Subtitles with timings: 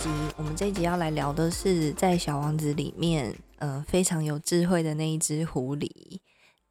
[0.00, 0.08] 集。
[0.38, 5.90] 我们这一集要来聊的是在《小王子》里面，呃，非常有智慧的那一只狐狸。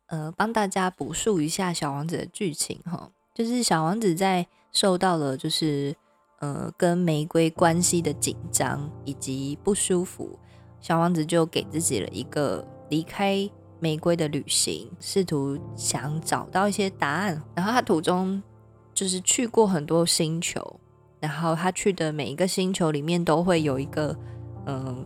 [0.07, 5.95] 呃，帮大家补述一下《小王子》的剧情哈，就是小王子在受到了就是
[6.39, 10.39] 呃跟玫瑰关系的紧张以及不舒服，
[10.81, 13.47] 小王子就给自己了一个离开
[13.79, 17.39] 玫瑰的旅行，试图想找到一些答案。
[17.53, 18.41] 然后他途中
[18.95, 20.79] 就是去过很多星球。
[21.19, 24.15] 然后他去的每一个星球里面都会有一个
[24.65, 25.05] 嗯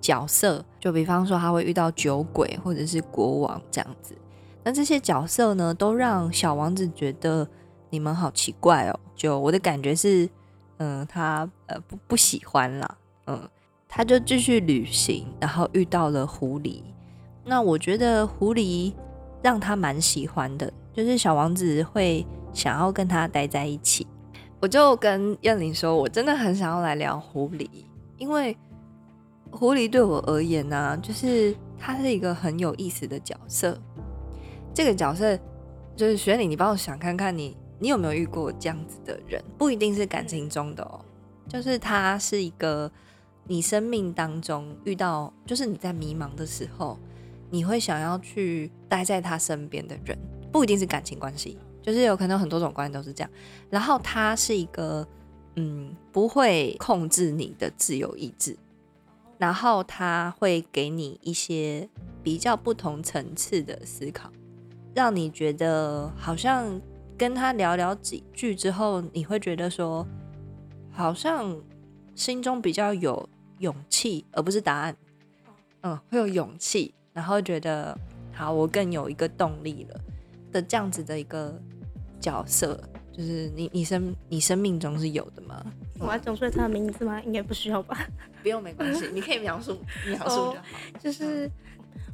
[0.00, 4.16] 角色，就比方说他会遇到酒鬼或者是国王这样子。
[4.62, 7.48] 那这些角色呢，都让小王子觉得
[7.90, 9.00] 你们好奇怪哦。
[9.14, 10.28] 就我的感觉是，
[10.78, 13.48] 嗯，他呃不不喜欢啦，嗯，
[13.88, 16.82] 他就继续旅行，然后遇到了狐狸。
[17.44, 18.92] 那我觉得狐狸
[19.42, 24.06] 让他蛮喜欢的，就是小王子会想要跟他待在一起。
[24.60, 27.66] 我就跟燕玲说，我真的很想要来聊狐狸，
[28.18, 28.54] 因为
[29.50, 33.80] 狐狸对我而言呢，就是它是一个很有意思的角色。
[34.74, 35.34] 这个角色
[35.96, 39.42] 就是雪玲，你帮我想看看，你你有没有遇过这样子的人？
[39.56, 41.00] 不一定是感情中的哦，
[41.48, 42.92] 就是他是一个
[43.44, 46.98] 你生命当中遇到，就是你在迷茫的时候，
[47.48, 50.18] 你会想要去待在他身边的人，
[50.52, 51.58] 不一定是感情关系。
[51.82, 53.30] 就是有可能很多种关系都是这样，
[53.70, 55.06] 然后他是一个
[55.56, 58.56] 嗯不会控制你的自由意志，
[59.38, 61.88] 然后他会给你一些
[62.22, 64.30] 比较不同层次的思考，
[64.94, 66.80] 让你觉得好像
[67.16, 70.06] 跟他聊聊几句之后，你会觉得说
[70.90, 71.58] 好像
[72.14, 74.96] 心中比较有勇气，而不是答案，
[75.80, 77.98] 嗯，会有勇气，然后觉得
[78.32, 80.00] 好，我更有一个动力了。
[80.52, 81.62] 的这样子的一个
[82.20, 82.78] 角色，
[83.12, 85.64] 就是你你生你生命中是有的吗？
[85.98, 87.20] 我要讲出来他的名字吗？
[87.22, 88.06] 应该不需要吧？
[88.42, 90.62] 不用，没关系， 你可以描述描述就好。
[90.98, 91.50] 就是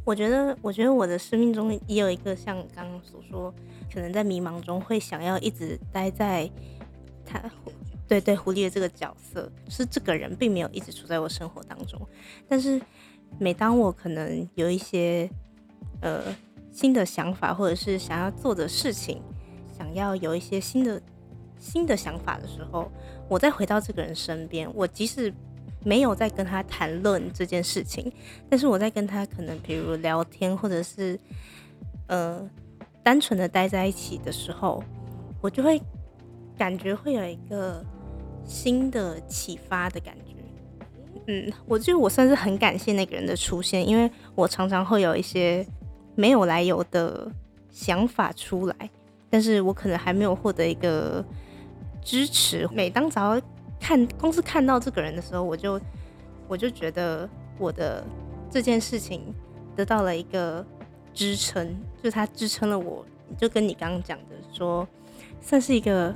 [0.05, 3.53] 我觉得，我觉得我的生命中也有一个像刚刚所说，
[3.93, 6.51] 可能在迷茫中会想要一直待在
[7.25, 7.43] 他
[8.09, 12.01] 对对狐狸的这个角色，是这个人并没有一直处在我生活当中，
[12.49, 12.81] 但是
[13.39, 15.29] 每当我可能有一些
[16.01, 16.23] 呃。
[16.73, 19.23] 新的想法，或者是想要做的事情，
[19.77, 21.03] 想要有一些新的
[21.59, 22.91] 新的想法的时候，
[23.29, 25.33] 我再回到这个人身边，我即使
[25.85, 28.13] 没有在跟他谈论这件事情，
[28.49, 31.19] 但是我在跟他可能比如聊天，或者是
[32.07, 32.49] 呃
[33.03, 34.83] 单纯的待在一起的时候，
[35.41, 35.81] 我就会
[36.57, 37.85] 感觉会有一个
[38.45, 40.35] 新的启发的感觉。
[41.27, 45.67] 嗯，我觉得我算是很感谢那个人的出现，因为我常常会有一些。
[46.19, 47.31] 没有来由的
[47.71, 48.91] 想法出来，
[49.37, 51.23] 但是我可能还没有获得一个
[52.03, 52.67] 支持。
[52.73, 53.39] 每当只要
[53.79, 55.79] 看公司看到这个人的时候，我就
[56.49, 58.03] 我就觉得我的
[58.51, 59.21] 这件事情
[59.77, 60.65] 得到了一个
[61.13, 63.05] 支撑，就他支撑了我。
[63.37, 64.89] 就跟你刚刚讲的说，
[65.43, 66.15] 算是一个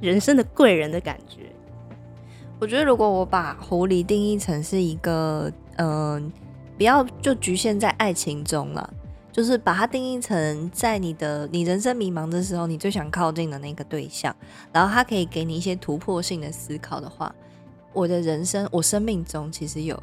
[0.00, 1.50] 人生的贵人的感觉。
[2.60, 6.30] 我觉得如果我把狐狸定义成是一个，嗯，
[6.76, 8.94] 不要就局限在爱情中了。
[9.36, 14.34] 就是把它定义成在你的你人生迷茫的时候，你最想靠近的那个对象，
[14.72, 17.30] 然后他可以给你一些突破性的思考的话，
[17.92, 20.02] 我的人生，我生命中其实有，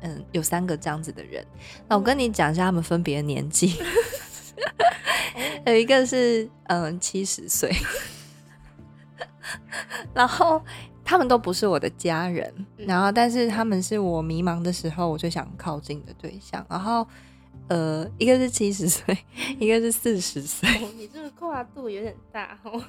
[0.00, 1.44] 嗯，有三个这样子的人。
[1.86, 3.74] 那我跟你讲一下他们分别的年纪，
[5.66, 7.70] 有一个是嗯七十岁，
[10.14, 10.64] 然后
[11.04, 17.06] 他们都不是我的家人，然后但是他们是我迷茫的时候我最想靠近的对象，然后。
[17.68, 19.18] 呃，一个是七十岁，
[19.58, 20.68] 一个是四十岁。
[20.96, 22.82] 你这个跨度有点大哦。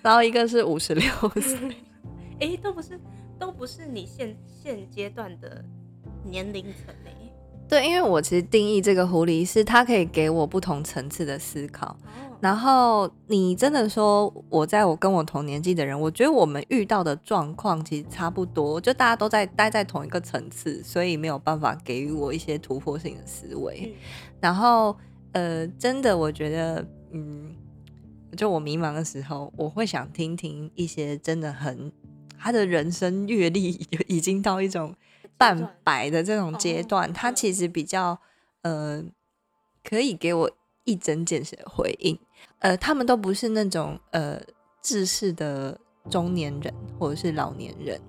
[0.00, 1.10] 然后一个是五十六
[1.40, 1.76] 岁。
[2.40, 2.98] 哎，都不是，
[3.38, 5.64] 都不是你现现阶段的
[6.24, 7.27] 年龄层诶。
[7.68, 11.96] 对，因为我其实定义这个狐狸是它可以给我不同层次的思考。
[12.40, 23.92] 然后你真的说，我在我跟我同年纪的人，我觉得我们遇到的状况其实差不多，就大家都在待在同一个层次，所以没有办法给予我一些突破性的思维。
[24.40, 24.96] 然后，
[25.32, 27.54] 呃，真的，我觉得，嗯，
[28.36, 31.92] 就我迷茫的时候，我会想听听一些真的很
[32.38, 34.94] 他的人生阅历 已经到一种
[35.38, 38.18] 半白的这种阶段，他其实比较，
[38.62, 39.02] 呃，
[39.82, 40.50] 可以给我
[40.84, 42.18] 一针见血的回应。
[42.58, 44.38] 呃，他们都不是那种呃
[44.82, 45.78] 自视的
[46.10, 48.00] 中年人或者是老年人，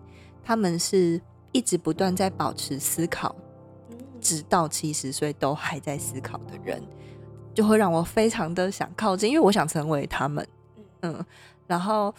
[0.44, 1.22] 他们是
[1.52, 3.36] 一直不断在保持思考，
[4.20, 6.82] 直到七十岁都还在思考的人，
[7.54, 10.48] 就会让我非常的想靠近，因为我想成为他们。
[11.02, 11.24] 嗯，
[11.68, 12.14] 然后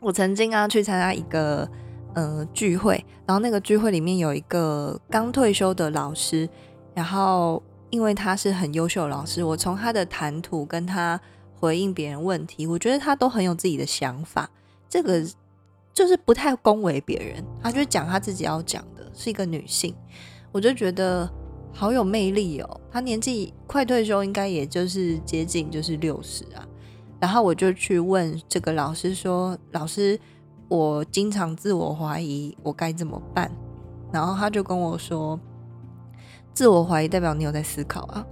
[0.00, 1.68] 我曾经啊去参加一个
[2.14, 6.48] 呃聚会，然后那个聚会里面有一个刚退休的老师，
[6.94, 11.20] 然后因为他是很优秀的老师，我从他的谈吐跟他。
[11.54, 14.50] 回应别人问题，我觉得他都很有自己的想法，
[14.88, 15.24] 这个
[15.94, 19.94] 就是不太恭维别人，他就讲他自己要讲的，是一个女性，
[20.50, 21.30] 我就觉得
[21.72, 22.80] 好有魅力哦。
[22.90, 26.66] 她年纪快退休，应该也就是接近就是六十啊。
[27.20, 30.18] 然后我就去问这个老师说：“老师，
[30.72, 33.52] 我经常自我怀疑，我该怎么办？”
[34.10, 35.38] 然后他就跟我说
[36.54, 38.24] ：“自我怀疑代表你有在思考啊。”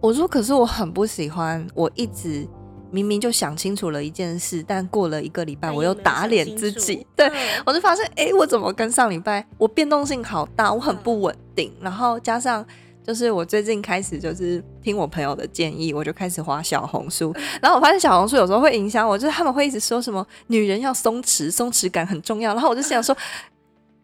[0.00, 2.46] 我说，可是我很不喜欢，我一直
[2.92, 7.04] 明明就想清楚了一件事，但过了一个礼拜，我又打脸自己。
[7.16, 7.28] 对
[7.66, 11.72] 我就发现，哎，我怎么跟上礼拜我变动性好大，我很不稳定。
[11.80, 12.64] 然后加上
[13.06, 17.32] 就是我最近开始就是听我朋友的建议，我就开始滑小红书。
[17.62, 22.52] 然后我发现小红书有时候会影响我，就是他们会一直说什么女人要松弛，松弛感很重要。
[22.52, 23.16] 然后我就想说，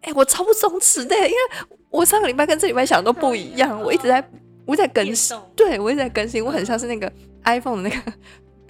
[0.03, 1.39] 哎，我超不松弛的，因为
[1.91, 4.25] 我上个礼拜跟这礼拜想的都不一样，我一直在。
[4.65, 7.13] 我在更新，对我一直在更新，我很像是那个
[7.43, 8.13] iPhone 的那个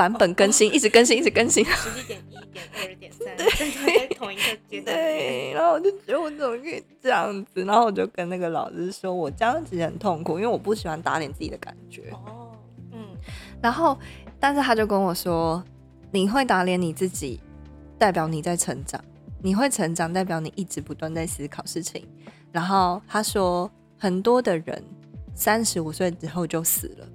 [0.03, 1.65] 版本更新，一直更新，一直更新。
[1.65, 4.97] 十一点一点二点三， 在同一个阶段。
[4.97, 7.65] 对，然后我就觉得我怎么可以这样子？
[7.65, 12.11] 然后我就跟那个老师说，我这样子很痛苦，因为我不喜欢打脸自己的感觉。
[12.11, 12.51] 哦，
[12.91, 12.99] 嗯。
[13.61, 13.97] 然后，
[14.41, 15.63] 但是他就跟我说，
[16.11, 17.39] 你会打脸你自己，
[17.97, 19.01] 代表你在成长；
[19.41, 22.05] 你会成长，代表你一直不断在思考事情。
[22.51, 24.83] 然后他说，很多的人。
[25.35, 27.09] 三十五岁之后就死了，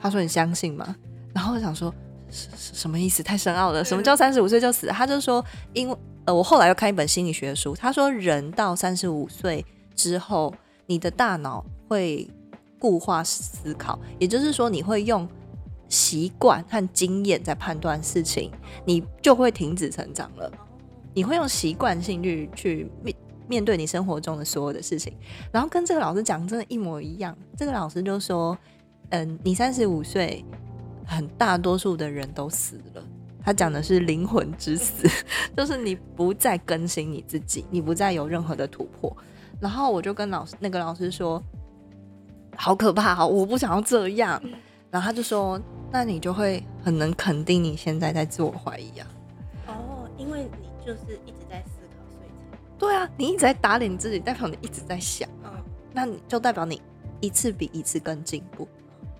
[0.00, 0.94] 他说你相信吗？
[1.34, 1.92] 然后我想说，
[2.30, 3.22] 什什么意思？
[3.22, 3.84] 太深奥了。
[3.84, 4.86] 什么叫三十五岁就死？
[4.88, 9.64] 他就说，因为呃，我后来又看一本心理学书，他说人到三十五岁
[9.94, 10.54] 之后，
[10.86, 12.28] 你的大脑会
[12.78, 15.28] 固化思考，也就是说，你会用
[15.88, 18.50] 习惯和经验在判断事情，
[18.84, 20.50] 你就会停止成长了。
[21.14, 23.14] 你会用习惯性去去面。
[23.50, 25.10] 面对你生活中的所有的事情，
[25.50, 27.34] 然后跟这个老师讲，真的，一模一样。
[27.56, 28.54] 这个老师就说
[29.08, 30.44] ：“嗯，你三十五岁，
[31.08, 33.02] 很大多数的人都死了。
[33.42, 35.08] 他讲的是灵魂之死，
[35.56, 39.16] 就是你不再更新你自己，你不再有任何的突破。”
[39.58, 41.42] 然后我就跟老师那个老师说
[42.56, 44.40] ：“好可怕，我不想要这样。”
[44.90, 45.58] 然后他就说
[45.90, 49.06] ：“那你就会很能肯定你现在在自我怀疑啊。”
[49.66, 52.58] 哦，因为你就是一直在思考，所以才。
[52.78, 55.56] 对啊，你一直在打脸你自己，代表你一直在想啊，
[55.94, 56.82] 那你就代表你
[57.20, 58.68] 一次比一次更进步。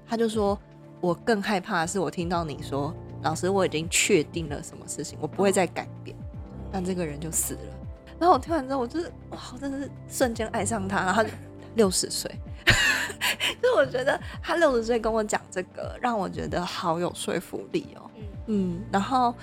[0.07, 0.59] 他就说，
[1.01, 6.17] 我更害怕的是我听到你说，老师我已经确定了什么事情，我不会再改变，
[6.71, 7.61] 但这个人就死了。
[8.19, 10.97] 然后我听完之后，我就是哇，我真的是瞬间爱上他。
[11.05, 11.25] 然后
[11.75, 12.31] 六十岁，
[13.63, 18.11] 就我觉得他六十岁跟我讲这个，让我觉得好有说服力哦。
[18.47, 19.35] 嗯，然后。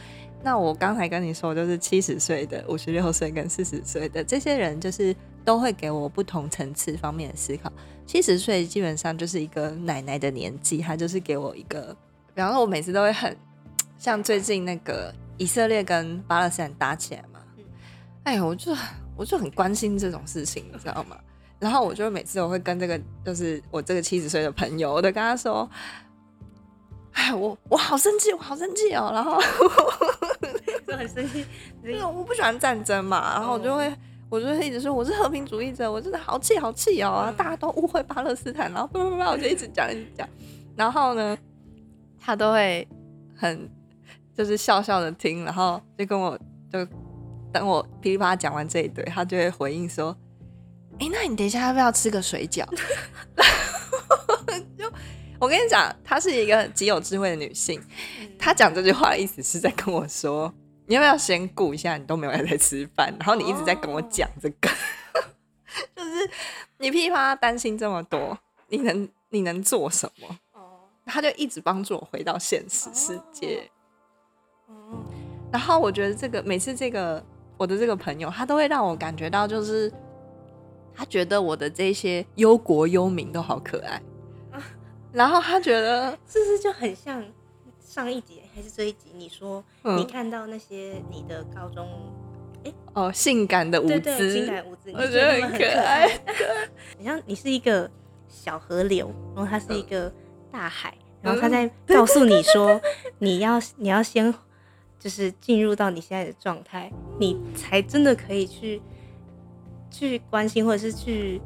[0.44, 5.16] 那我刚才跟你说，就是七十岁的、五十六岁跟四十岁的这些人，就是
[5.46, 7.72] 都会给我不同层次方面的思考。
[8.06, 11.96] 七十岁基本上就是一个奶奶的年纪，她就是给我一个，
[12.34, 13.38] 比方说，我每次都会很
[13.98, 17.40] 像最近那个以色列跟巴勒斯坦打起来嘛，
[18.24, 18.76] 哎呀，我就
[19.16, 21.16] 我就很关心这种事情，你知道吗？
[21.60, 25.70] 然后我就每次我会跟这个，就是我这个七十岁的朋友，我都跟他说。
[27.14, 29.10] 哎，我我好生气，我好生气哦！
[29.14, 29.42] 然后
[30.86, 31.46] 就很生气，
[31.82, 33.36] 因为 我不喜欢战争嘛。
[33.36, 33.90] 然后我就会，
[34.30, 37.34] 我就会一直说我是和平主义者，我真的好气好气哦！
[37.38, 40.28] 大家都误会巴勒斯坦，然后叭叭叭，我就一直讲一直讲。
[40.76, 41.38] 然后呢，
[42.20, 42.88] 他都会
[43.36, 43.70] 很
[44.36, 46.38] 就是笑笑的听，然后就跟我
[46.72, 46.86] 就
[47.54, 50.16] 等我噼里啪啦讲完这一堆，他就会回应说
[51.00, 52.66] ：“哎，那你等一下要不要吃个水饺？”
[54.78, 54.92] 就。
[55.38, 57.80] 我跟你讲，她是一个极有智慧的女性。
[58.40, 60.52] 她讲这句话的意思是在跟我说
[60.88, 61.98] ：“你要不要先顾一下？
[61.98, 64.70] 你都没有在吃饭，然后你一直在跟我讲这个，
[65.96, 66.30] 就是
[66.78, 68.38] 你噼里啪啦担心这么多，
[68.68, 70.38] 你能你能做什么？
[70.54, 73.70] 哦，他就一直帮助我回到现实世界。
[74.68, 75.04] 哦，
[75.52, 77.24] 然后我觉得这个每次这个
[77.58, 79.92] 我的这个朋友，他都会让我感觉到，就是
[80.94, 84.02] 他觉得我的这些忧国忧民都好可爱，
[85.12, 87.24] 然后他觉得，是不是就很像
[87.80, 89.10] 上一集还是这一集？
[89.14, 91.86] 你说嗯你看到那些你的高中，
[92.64, 96.10] 哎哦，性感的舞对对，性姿，感舞姿，你我觉得很可爱。
[96.98, 97.92] 你像你是一个
[98.30, 100.10] 小河流，然后它是一个
[100.50, 102.80] 大海，然后他嗯在告诉你说，
[103.20, 104.34] 你要你要先
[104.98, 108.82] 就是进入到你现在的状态，你才真的可以去
[109.92, 111.42] 去关心或者是去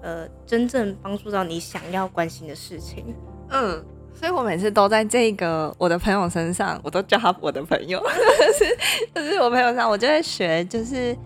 [0.00, 3.14] 呃真正帮助到你想要关心的事情。
[3.50, 8.78] 嗯，所以我每次都在这个我的朋友身上，我都叫他我的朋友，就 是
[9.14, 11.16] 就是我朋友上，我就会学，就是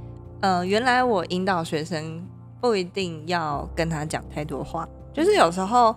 [0.41, 2.25] 呃，原来我引导学生
[2.61, 5.95] 不一定要跟他讲太多话，就是有时候，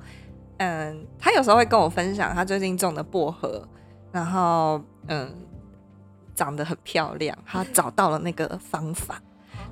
[0.58, 3.68] 嗯，他有时候会跟我分享他最近种的薄荷，
[4.12, 5.32] 然后嗯，
[6.34, 9.22] 长得很漂亮，他找到了那个方法，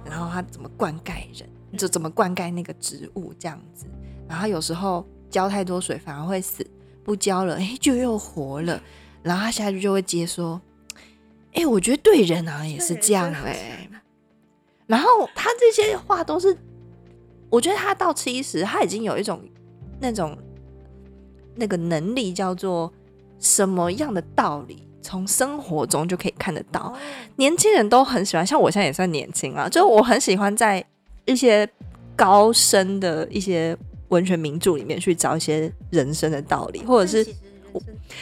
[0.05, 3.87] 然后他怎么灌溉人，就怎么灌溉那个植物这样子。
[4.27, 6.65] 然后有时候浇太多水反而会死，
[7.05, 8.81] 不交了，哎，就又活了。
[9.23, 10.59] 然后他下去就会接说，
[11.53, 13.87] 哎，我觉得对人啊也是这样哎、
[14.87, 16.57] 然后他这些话都是，
[17.49, 19.41] 我觉得他到七十，他已经有一种
[19.99, 20.37] 那种
[21.55, 22.91] 那个能力，叫做
[23.39, 26.81] 什么样的道理，从生活中就可以看得到。
[26.81, 26.97] 哦
[27.37, 30.85] 年轻人都很喜欢，像我现在也算年轻啊，就我很喜欢在
[31.25, 31.67] 一些
[32.15, 33.75] 高深的一些
[34.09, 37.25] 文学名著里面去找一些人生的道理，或者是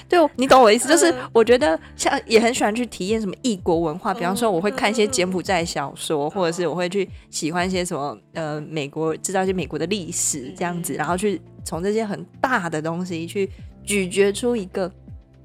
[0.10, 13.50] 对你懂我的意思，就是嗯我觉得像也很喜欢去体验什么异国文化，比方说我会看一些柬埔寨小说，或者是我会去喜欢一些什么呃美国，知道一些美国的历史这样子，然后去从这些很大的东西去
[13.86, 14.92] 咀嚼出一个，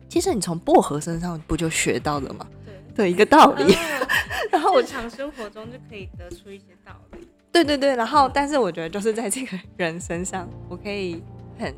[0.08, 2.46] 其实你从薄荷身上不就学到了吗？
[2.64, 3.04] 对。
[3.04, 3.74] 的一个道理。
[3.74, 3.78] 哦
[4.50, 7.07] 然后我日常生活中就可以得出一些道理。
[7.52, 11.22] 对对对，然后但是我觉得就是在这个人身上， 我可以
[11.58, 11.74] 很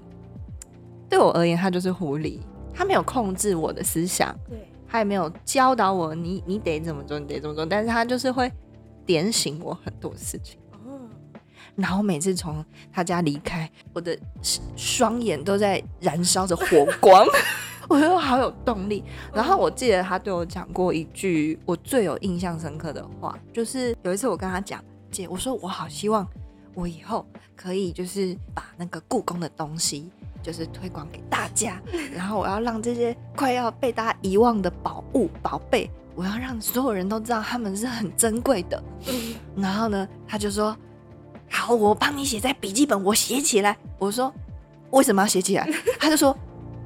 [1.08, 2.38] 对我而言，他就是狐狸，
[2.74, 8.50] 他没有控制我的思想，对，他也没有教导我你你得怎么做，你得怎么做，但是他就是会
[9.06, 10.58] 点醒我很多事情。
[10.72, 11.00] 哦，
[11.76, 14.16] 然后每次从他家离开，我的
[14.76, 17.24] 双眼都在燃烧着火光，
[17.88, 19.02] 我觉得好有动力。
[19.32, 26.26] 然后我记得他对我讲过一句我最有印象深刻的话，就是有一次我跟他讲，姐，我说我好希望
[26.74, 27.26] 我以后
[27.56, 30.10] 可以就是把那个故宫的东西。
[30.42, 31.78] 就是推广给大家，
[32.14, 38.82] 然后我要让这些快要被大家遗忘的宝物、宝贝，我要让所有人都知道他们是很珍贵的。
[39.54, 40.74] 然后呢，他就说
[41.50, 44.32] ：“好，我帮你写在笔记本，我写起来。”我说
[44.92, 46.34] ：“为什么要写起来？”他就说：“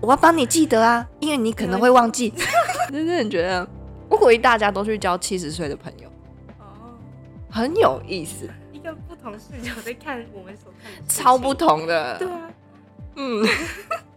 [0.03, 2.35] 我要帮你记得啊，因为你可能会忘记。
[2.91, 3.65] ”真的很觉得，
[4.09, 6.04] 我鼓励大家都去交七十岁的朋友，哦，
[7.55, 11.55] 很有意思，一个不同视角在看我们所看的超不。
[11.55, 12.19] 同的。
[12.19, 12.51] 对啊，
[13.15, 13.47] 嗯。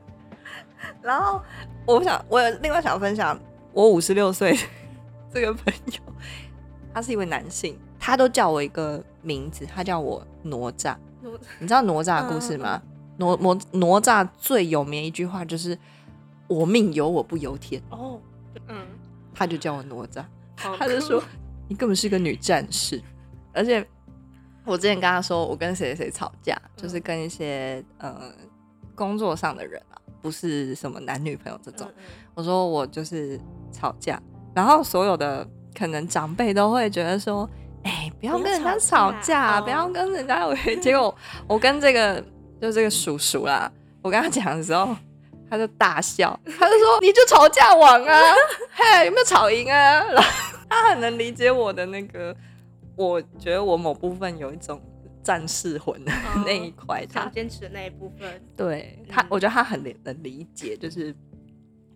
[1.04, 1.40] 然后
[1.86, 3.40] 我想，我有另外想分享，
[3.74, 4.58] 我五十六岁
[5.32, 6.14] 这个朋友，
[6.92, 10.96] 他是一位男性，他都叫我一个名字，他叫我哪吒。
[11.22, 12.82] 我你知道哪吒的故事吗？
[13.18, 15.78] 哪哪哪吒最有名一句话就是
[16.50, 18.20] “我命由我不由天哦，
[18.68, 18.76] 嗯，”，
[19.36, 20.26] 他就叫我哪吒，
[20.56, 21.24] 他就说
[21.68, 23.00] 你根本是个女战士，
[23.58, 23.86] 而且
[24.66, 28.32] 我之前跟他说我跟谁谁谁吵架，就是跟一些呃
[28.96, 32.04] 工作上的人啊，不是什么男女朋友这种，嗯
[32.36, 33.40] 我说我就是
[33.72, 34.22] 吵架，
[34.54, 37.50] 然后所有的可能长辈都会觉得说，
[37.84, 40.56] 哎、不要不要跟人家吵架不要跟人家为。
[40.80, 41.14] 结果
[41.48, 42.24] 我跟这个
[42.62, 43.72] 就这个叔叔啦，
[44.04, 44.96] 我跟他讲的时候，
[45.50, 48.22] 他就大笑，他就说你就吵架王啊，
[48.72, 50.04] 嘿，有没有吵赢啊？
[50.14, 50.30] 然后
[50.70, 52.36] 他很能理解我的那个，
[52.98, 54.82] 我觉得我某部分有一种
[55.24, 61.16] 战士魂的哦那一块，他想坚持的那一部分，对他，嗯我觉得他很能能理解，就是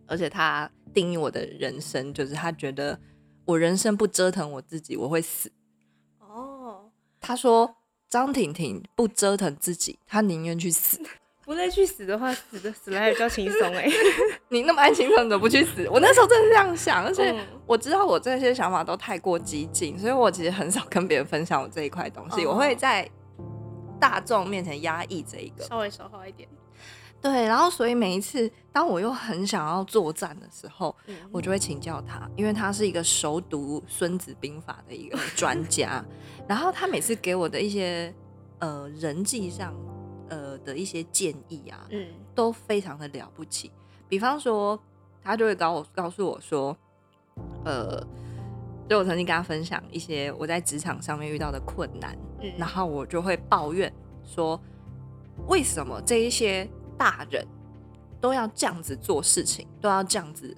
[0.05, 2.99] 而且他定义我的人生，就是他觉得
[3.45, 5.51] 我人生不折腾我自己，我会死。
[6.19, 7.77] 哦，他说
[8.07, 11.01] 张婷婷不折腾自己，她宁愿去死。
[11.51, 13.85] 不再去死的话，死的死来也比较轻松哎。
[14.47, 15.85] 你那么爱情，怎么不去死？
[15.91, 23.05] 我那时候真的这样想，而且嗯我知道我这些想法都太过激进，所以我其实很少跟别人分享我这一块东西，哦我会在
[23.99, 25.63] 大众面前压抑这一个。
[25.65, 26.47] 稍微少花一点，
[27.21, 36.03] 对，然后所以每一次当我又很想要作战的时候，嗯我就会请教他，因为他是一个熟读《孙子兵法》的一个专家。
[36.47, 38.13] 然后他每次给我的一些
[38.59, 39.90] 呃人际上呃
[40.63, 43.71] 的一些建议啊，嗯都非常的了不起。
[44.07, 44.79] 比方说，
[45.23, 46.75] 他就会告我告诉我说，
[47.63, 48.05] 呃，
[48.89, 53.91] 就我曾经跟他分享一些我在职场上面遇到的困难，嗯，然后我就会抱怨
[54.23, 54.59] 说，
[55.47, 57.45] 为什么这一些大人
[58.19, 60.55] 都要这样子做事情，都要这样子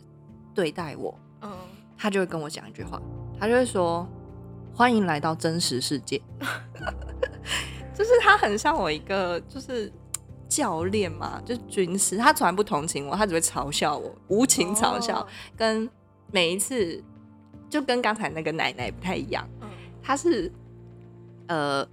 [0.53, 1.17] 对待我？
[1.41, 1.51] 嗯
[1.95, 3.01] 他就会跟我讲一句话，
[3.39, 4.05] 他就会说
[4.75, 6.21] ：“欢迎来到真实世界。”
[7.93, 9.91] 就是他很像我一个就是
[10.47, 15.89] 教练嘛，就是军师，他从来不同情我，他只会嘲笑我，无情嘲笑，哦跟
[16.31, 17.03] 每一次
[17.69, 19.69] 就跟刚才那个奶奶不太一样，嗯
[20.01, 20.51] 他是
[21.47, 21.87] 呃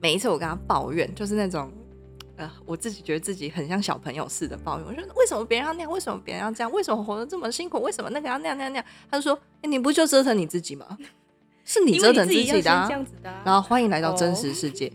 [0.00, 1.70] 每一次我跟他抱怨，就是那种。
[2.38, 8.84] 呃，我自己觉得自己很像小朋友似的抱怨，我说为什么别人要那样，为什么别人要这样，为什么活得这么辛苦，为什么那个要那样那样那样？
[9.10, 9.32] 他就说，
[9.62, 10.98] 哎、你不就折腾你自己吗？
[11.64, 12.92] 是你折腾自己的、啊先这。
[12.92, 14.92] 样子的啊，然后欢迎来到真实哦世界，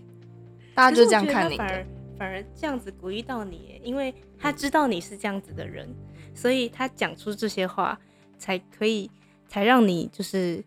[0.74, 1.86] 大家就这样看你反而
[2.18, 5.88] 反而这样子鼓励到你，因为他知道你是这样子的人，
[6.34, 8.00] 所以他讲出这些话，
[8.38, 9.10] 才可以
[9.48, 10.64] 才让你就是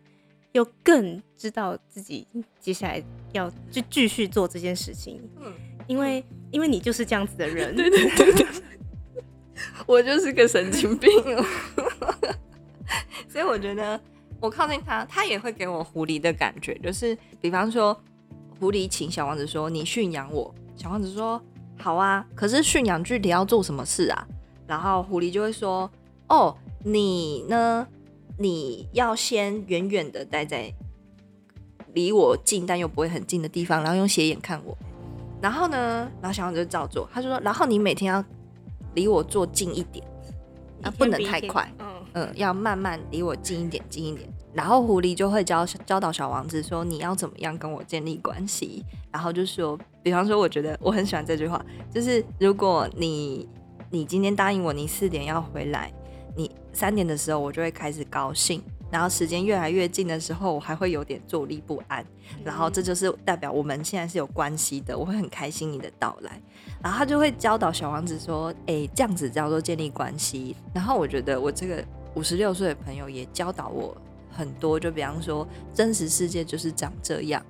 [0.51, 2.27] 又更知道自己
[2.59, 5.53] 接下来要就继续做这件事情，嗯，
[5.87, 8.47] 因为因为你就是这样子的人， 对对对对，
[9.85, 11.45] 我就是个神经病哦。
[13.27, 13.99] 所以我觉得
[14.39, 17.99] 我靠近他，他也会给我狐狸的感觉，就是比方说，
[18.59, 21.41] 狐狸请小王子说你驯养我，小王子说
[21.77, 24.27] 好啊，可是驯养具体要做什么事啊？
[24.67, 25.89] 然后狐狸就会说
[26.29, 27.87] 哦，你呢，
[28.37, 30.73] 你要先远远的待在
[31.93, 34.77] 离我近但又不会很近的地方，然后用斜眼看我。
[35.41, 38.23] 然后呢，然后小王子就照做，他就说，然后你每天要
[38.93, 40.05] 离我坐近一点，
[40.81, 41.87] 啊，不能太快，嗯。
[42.13, 44.27] 嗯，要慢慢离我近一点，近一点。
[44.55, 48.85] 然后狐狸就会教教导小王子说，你要怎么样跟我建立关系。
[49.11, 53.47] 然后就说，比方说，我觉得我很喜欢这句话，就是如果你
[53.89, 55.91] 你今天答应我，你四点要回来，
[56.37, 62.05] 你三点的时候我就会开始高兴，然后时间越来越近的时候，我还会有点坐立不安。
[62.43, 66.41] 然后这就是代表我们现在是有关系的，我会很开心你的到来。
[66.81, 71.83] 然后他就会教导小王子说：“哎，这样子叫做建立关系。”然后我觉得我这个
[72.15, 73.95] 五十六岁的朋友也教导我
[74.35, 77.43] 很多，就比方说真实世界就是长这样，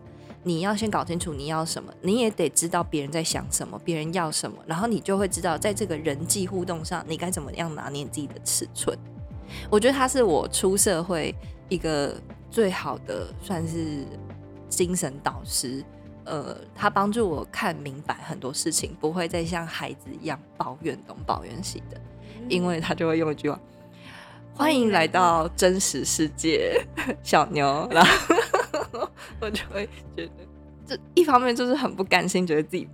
[0.43, 8.97] 你要先搞清楚你要什么，你也得知道别人在想什么，别人要什么，然后你就会知道在这个人际互动上，你该怎么样拿捏自己的尺寸。
[9.69, 11.33] 我觉得他是我出社会
[11.69, 12.15] 一个
[12.49, 14.05] 最好的算是
[14.69, 15.83] 精神导师。
[16.25, 22.01] 呃，他帮助我看明白很多事情，不会再像孩子一样抱怨东抱怨西的，
[22.49, 23.59] 因为他就会用一句话
[24.55, 26.81] ：“欢迎来到真实世界，
[27.21, 29.09] 小牛。”然后
[29.41, 30.31] 我就会觉得，
[30.87, 32.87] 这一方面就是很不甘心，觉得自己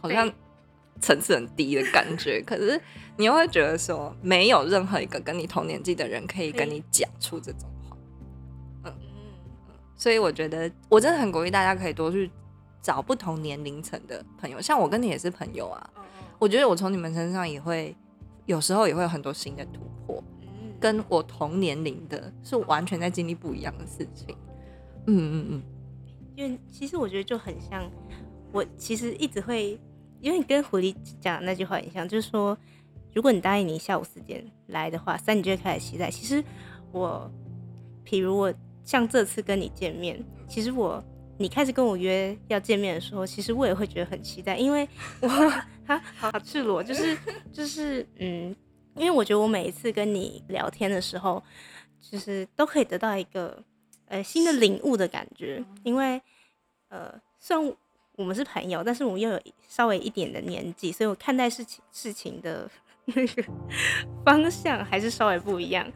[0.00, 0.32] 好像
[1.00, 2.80] 层次很低的感觉，可是
[3.16, 7.96] 你又会觉得说，没有任何一个跟你同年纪的人可以跟你讲出这种话。
[8.84, 8.92] 嗯
[9.96, 12.30] 所以我觉得我真的很鼓励大家可以多去
[12.80, 15.90] 找不同年龄层的朋友，像我跟你也是朋友啊。
[15.96, 16.02] 嗯
[16.38, 17.94] 我觉得我从你们身上也会
[18.46, 20.39] 有时候也会有很多新的突破，嗯
[20.80, 24.34] 跟我同年龄的是完全在经历不一样的事情。
[25.06, 25.62] 嗯嗯嗯，
[26.36, 27.88] 因为其实我觉得就很像，
[28.52, 29.78] 我其实一直会，
[30.20, 32.56] 因为你跟狐狸讲的那句话很像，就是说，
[33.14, 36.10] 如果你答应你下午四点来的话，三点就会开始期待。
[36.10, 36.42] 其实
[36.92, 37.30] 我，
[38.04, 38.52] 譬如我
[38.84, 41.02] 像这次跟你见面，其实我
[41.38, 44.88] 你开始跟我约要见面的时候，其实我也会觉得很期待，因为
[45.20, 45.28] 我
[45.86, 47.16] 哈好赤裸，就是
[47.52, 48.54] 就是嗯，
[48.96, 51.42] 因为我觉得我每一次跟你聊天的时候，
[52.00, 53.62] 就是都可以得到一个
[54.06, 56.20] 呃新的领悟的感觉，因为
[56.88, 57.74] 呃虽然
[58.16, 62.68] 我们是朋友，但是我们又有稍微一点的年纪，所以我看待事情事情的
[63.06, 63.44] 那个
[64.24, 65.90] 方向还是稍微不一样，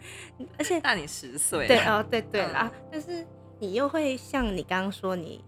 [0.59, 3.27] 而且大你十岁，对哦，对对啦，但是
[3.59, 5.45] 你又会像你刚刚说你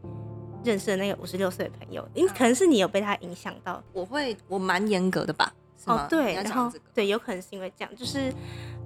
[0.65, 3.83] 认识的那个五十六岁的朋友，因为可能是你有被他影响到。
[3.93, 5.53] 我会我蛮严格的吧？
[5.77, 8.33] 是吗哦，对，然后对，有可能是因为这样，就是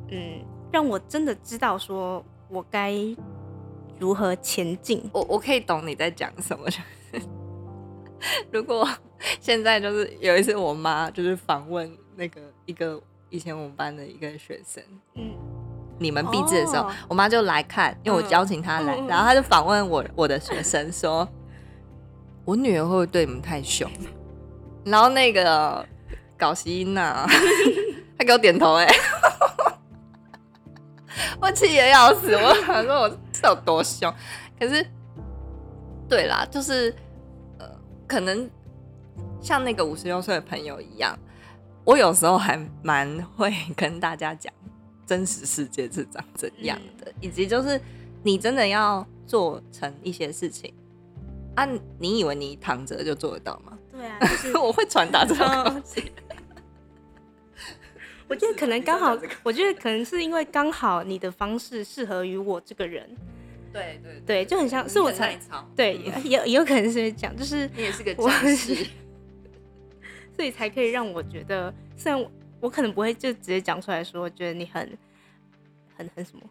[0.08, 2.94] 嗯，让我真的知道说我该
[3.98, 5.08] 如何前进。
[5.12, 6.68] 我我可以懂你在讲什么。
[6.68, 6.76] 就
[7.18, 7.26] 是
[8.52, 8.88] 如果
[9.40, 14.82] 现在就是有一次，我妈就是访问那个一个以前我们班的一个学生，
[15.14, 15.32] 嗯，
[15.98, 21.26] 你们毕制的时候，哦我妈就来看，因为我邀请她来，然后她就访问我我的学生说，
[22.44, 23.90] 我女儿会不会对你们太凶？
[24.84, 25.86] 然后那个
[26.40, 27.26] 搞西音呐，
[28.18, 28.88] 他给我点头、哎，
[31.40, 34.12] 我气得要死，我想说我是有多凶，
[34.58, 34.84] 可是，
[36.08, 36.94] 对啦，就是
[37.58, 37.66] 呃，
[38.08, 38.48] 可能
[39.40, 41.16] 像那个五十六岁的朋友一样，
[41.84, 44.50] 我有时候还蛮会跟大家讲
[45.06, 47.78] 真实世界是长怎样的，以及就是
[48.22, 50.72] 你真的要做成一些事情。
[51.56, 53.76] 啊，你以为你躺着就做得到吗？
[53.92, 56.12] 对啊，就是 我会传达这种东西。
[58.30, 63.10] 我觉得可能刚好，我觉得可能是因为刚好你的方式适合于我这个人。
[63.72, 65.36] 对对对，就很像是我才
[65.74, 68.86] 对，也也有可能是讲，就是你也是个战士，
[70.36, 72.24] 所以才可以让我觉得，虽然
[72.60, 74.98] 我可能不会就直接讲出来说，觉得你很
[75.96, 76.42] 很很什么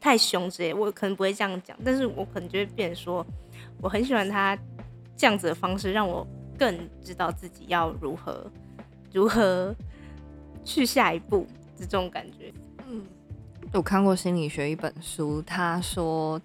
[0.00, 3.26] 太凶之类，我可能不会这样讲，但是我可能就会变说，
[3.80, 4.56] 我很喜欢他
[5.16, 6.24] 这样子的方式，让我
[6.56, 8.50] 更知道自己要如何
[9.12, 9.74] 如何
[10.64, 11.46] 去下一步
[11.76, 12.52] 这种感觉。
[13.72, 16.40] 有看过心理学一本书，他说，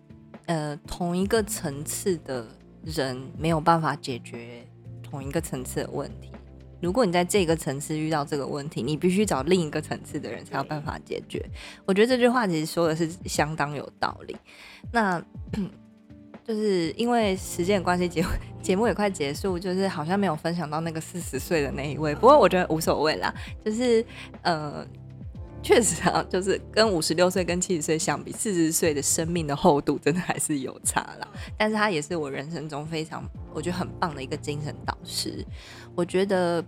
[0.47, 2.47] 呃，同一个层次的
[2.83, 4.65] 人没有办法解决
[5.03, 6.31] 同一个层次的问题。
[6.81, 11.45] 如果你在这个层次遇到这个问题，你必须找另一个层次的人才有办法解决。
[11.85, 14.35] 我觉得这句话其实说的是相当有道理。
[14.91, 15.21] 那
[16.49, 18.25] 就是因为时间关系，节
[18.59, 22.15] 节目也快结束，就是好像没有分享到那个四十岁的那一位。
[22.15, 23.31] 不过我觉得无所谓啦，
[23.63, 24.03] 就是
[24.41, 24.83] 呃。
[25.61, 31.27] 确实啊，就是跟五十六岁跟七十岁相比，四十岁的生命的厚度真的还是有差啦。
[31.57, 33.21] 但是他也是我人生中非常
[33.53, 35.45] 我觉得很棒的一个精神导师。
[35.93, 36.63] 我觉得，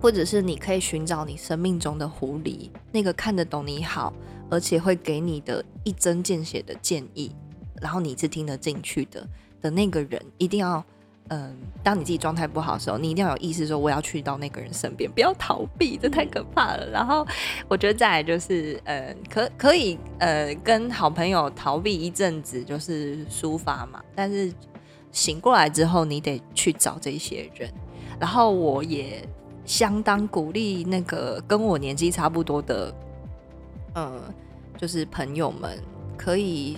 [0.00, 4.14] 或者是你可以寻找你生命中的狐狸，那个看得懂你好，
[4.48, 7.30] 而且会给你的一针见血的建议，
[7.80, 9.26] 然后你是听得进去的
[9.62, 10.84] 的那个人，一定要。
[11.32, 16.90] 嗯，当你自己状态不好的时候，你一定要有意识说我要去到那个人身边，不要逃避，这太可怕了。
[16.90, 17.24] 然后
[17.68, 24.02] 我觉得再来就是，呃，可可以呃跟好朋友逃避一阵子，就是抒发嘛。
[24.12, 24.52] 但是
[25.12, 27.72] 醒过来之后，你得去找这些人。
[28.18, 29.24] 然后我也
[29.64, 32.92] 相当鼓励那个跟我年纪差不多的，
[33.94, 34.20] 呃，
[34.76, 35.78] 就是朋友们，
[36.16, 36.76] 可以，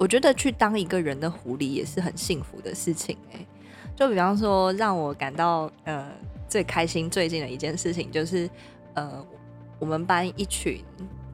[0.00, 3.46] 我觉得去当一个人的狐狸也是很幸福的事情，哎。
[3.94, 6.10] 就比方说，让我感到呃
[6.48, 8.48] 最开心最近的一件事情，就是
[8.94, 9.22] 呃
[9.78, 10.82] 我们班一群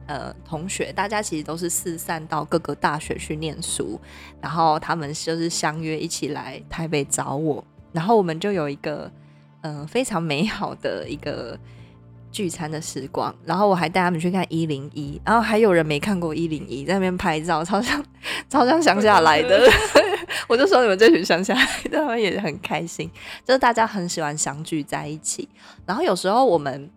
[0.05, 3.97] 呃同学，大家其实都是四散到各个大学去念书，
[4.41, 9.09] 然后他们就是相约一起来台北找我，然后我们就有一个
[9.61, 11.57] 嗯非常美好的一个
[12.31, 18.03] 聚餐的时光，然后我还带他们去看一零一，然后还有人没看过一零一，在那边拍照，超像
[18.49, 19.69] 超像乡下来的。
[20.47, 23.09] 我就说你们这群乡下来的，他们也很开心，
[23.43, 25.47] 就是大家很喜欢相聚在一起。
[25.85, 26.89] 然后有时候我们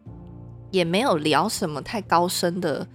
[0.70, 2.86] 也没有聊什么太高深的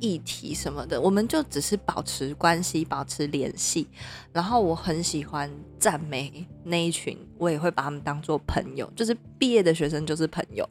[0.00, 3.86] 议题什么的，我们就只是保持关系，保持联系。
[4.32, 10.68] 然后我很喜欢赞美那一群，我也会把他们当做朋友，就是毕业的学生就是朋友。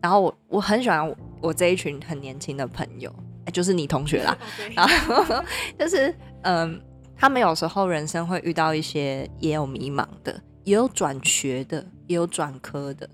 [0.00, 3.14] 然后我我很喜欢我这一群很年轻的朋友，
[3.52, 4.36] 就是你同学啦。
[4.74, 5.44] 然后
[5.78, 6.82] 就是嗯。
[7.14, 13.08] 他们有时候人生会遇到一些也有迷茫的，也有转学的，也有转科的。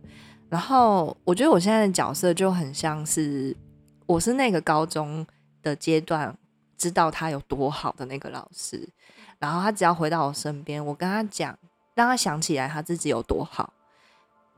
[0.49, 3.55] 然后我觉得我现在的角色就很像是，
[4.07, 5.27] 我是那个高中
[5.63, 6.35] 的阶段
[6.79, 8.89] 知道他有多好的那个老师。
[9.39, 11.59] 然后他只要回到我身边，我跟他讲，
[11.95, 13.75] 让他想起来他自己有多好，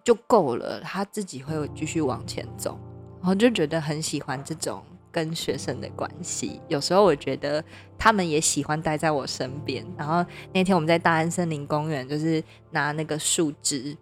[0.05, 0.81] 就够了。
[0.81, 2.79] 他自己会继续往前走。
[3.19, 4.83] 然后就觉得很喜欢这种。
[5.13, 7.65] 跟学生的关系，有时候我觉得
[7.99, 9.85] 他们也喜欢待在我身边。
[9.99, 13.97] 然后那天我们在大安森林公园，就是拿那个树枝，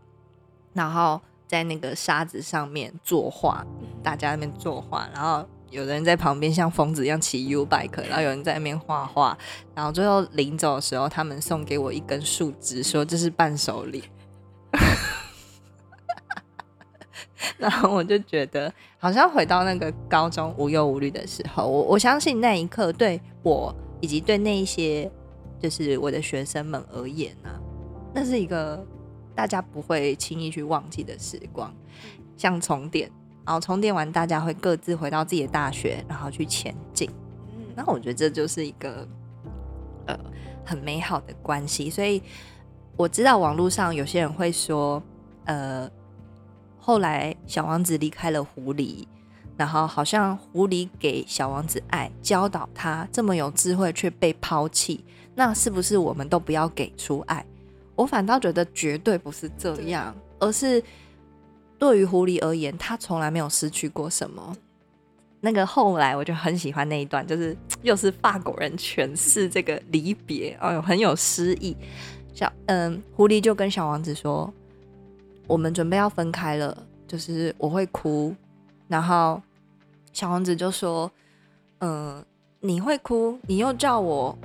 [0.74, 3.66] 然后在那个沙子上面作画，
[4.02, 9.38] 大家那边作画，然后有人在旁边像疯子一样骑 U bike，然后有人在那边画画，
[9.74, 14.04] 然后最后临走的时候，他们送给我一根树枝，说这是伴手礼。
[17.58, 21.66] 然后我就觉得，好像回到那个高中无忧无虑的时候。
[21.66, 25.10] 我我相信那一刻对我以及对那一些
[25.58, 27.50] 就是我的学生们而言呢，
[28.14, 28.86] 那是一个
[29.34, 31.74] 大家不会轻易去忘记的时光。
[32.36, 33.10] 像充电，
[33.44, 37.10] 然后充电完，大家会各自回到自己的大学，然后去前进。
[37.48, 39.04] 嗯，那我觉得这就是一个
[40.06, 40.16] 呃
[40.64, 41.90] 很美好的关系。
[41.90, 42.22] 所以
[42.96, 45.02] 我知道网络上有些人会说，
[45.46, 45.90] 呃。
[46.88, 49.04] 后来，小王子离开了狐狸，
[49.58, 55.04] 然后好像狐狸给小王子爱，教导他这么有智慧却被抛弃。
[55.34, 57.44] 那是不是我们都不要给出爱？
[57.94, 60.82] 我反倒觉得绝对不是这样，而是
[61.78, 64.56] 对于狐狸而言，他从来没有失去过什么。
[65.42, 71.76] 那个后来，我就很喜欢那一段，就是又是法国人诠释这个离别，哦，很有诗意。
[72.32, 74.50] 小嗯，狐狸就跟小王子说。
[75.48, 78.32] 我们准备要分开了，就是我会哭，
[78.86, 79.42] 然后
[80.12, 81.10] 小王子就说
[81.80, 82.24] ：“嗯，
[82.60, 84.38] 你会哭，你又叫我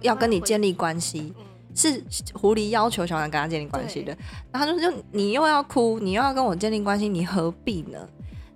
[0.00, 1.32] 要跟你建立关系。”
[1.76, 2.00] 是
[2.32, 4.16] 狐狸要求小王跟他建立关系的，
[4.52, 7.98] 然后他就就你又要哭，你又要跟我建立关系，你何必呢？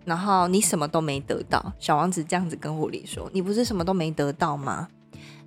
[0.05, 4.89] 然后你什么都没得到，小王子这样子跟狐狸说：“你不是什么都没得到吗？”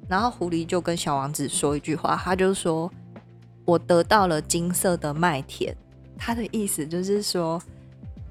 [0.09, 2.91] 然后狐狸就跟小王子说一句话，他就说
[3.63, 5.73] ：“我得到了金色的麦田。”
[6.23, 7.59] 他的意思就是说，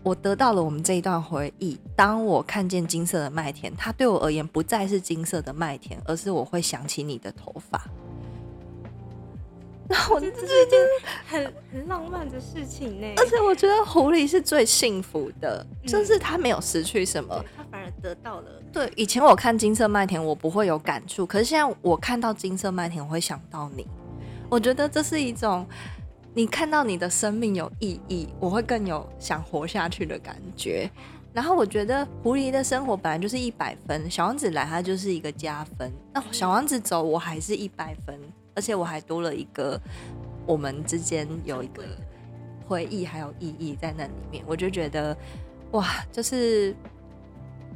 [0.05, 1.76] 我得到了我们这一段回忆。
[1.96, 7.83] 当我看见金色的麦田，它对我而言不再是金色的麦田，而是我会想起你的头发。
[9.90, 10.79] 那我这是一件
[11.26, 18.62] 很很浪漫的事情呢，而且我觉得狐狸是最幸福的，就是他没有失去什么，他反而得到了。
[18.72, 23.85] 对，以前我看金色麦田，我不会有感触，可是现在我看到金色麦田，我会想到你。
[24.48, 25.66] 我觉得这是一种，
[26.33, 30.88] 你看到你的生命有意义，我会更有想活下去的感觉。
[31.33, 38.19] 然后我觉得狐狸的生活本来就是一百分，小王子来他就是一个加分，那小王子走我还是一百分。
[38.55, 39.81] 而且我还多了一个，
[40.47, 41.85] 我们之间有一个
[42.66, 45.16] 回忆还有意义在那里面，我就觉得
[45.71, 46.75] 哇，就是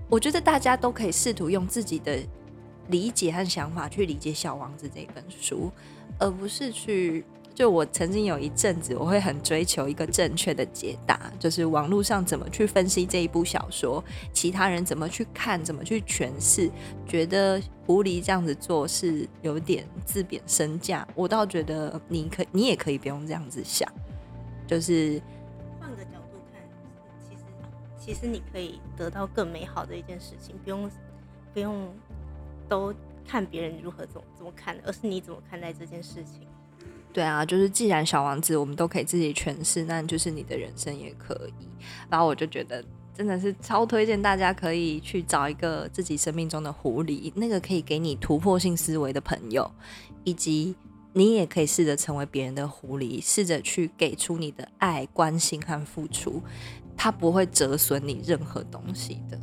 [0.08, 2.18] 我觉得大家都可以试图用自己的
[2.88, 5.72] 理解和想法去理解《小王子》这本书，
[6.18, 7.24] 而不是去。
[7.54, 16.68] 就我曾经有一阵子，我会很追求一个正确的解答，就是网络上怎么去分析这一部小说，其他人怎么去看，怎么去诠释，
[17.06, 21.06] 觉得狐狸这样子做是有点自贬身价。
[21.14, 23.88] 我倒觉得你可你也可以不用这样子想，
[24.66, 25.22] 就是
[25.78, 26.60] 换个角度看，
[27.20, 27.42] 其实
[27.96, 30.90] 其实你可以得到更美好的一件事情，不用
[31.52, 31.88] 不用
[32.68, 32.92] 都
[33.24, 36.48] 看别人如何怎么怎么看，而是你怎么看待这件事情。
[37.14, 41.68] 对啊，就是既然小王子我们都可以自己诠释，那就是你的人生也可以。
[42.10, 42.84] 然后我就觉得
[43.16, 49.70] 真的是超推荐大家可以去找一个自己生命中的狐狸，那个可以给你突破性思维的朋友，
[50.24, 50.74] 以及
[51.12, 56.42] 你也可以试着成为别人的狐狸，试着去给出你的爱、关心和付出，
[56.96, 59.38] 它不会折损你任何东西的。